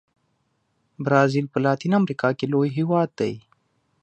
[1.03, 3.33] برازیل په لاتین امریکا کې لوی هېواد دی.